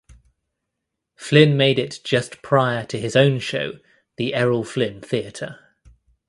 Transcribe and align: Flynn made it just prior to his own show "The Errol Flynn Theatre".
Flynn 1.15 1.55
made 1.55 1.77
it 1.77 1.99
just 2.03 2.41
prior 2.41 2.87
to 2.87 2.99
his 2.99 3.15
own 3.15 3.37
show 3.37 3.73
"The 4.17 4.33
Errol 4.33 4.63
Flynn 4.63 4.99
Theatre". 4.99 5.59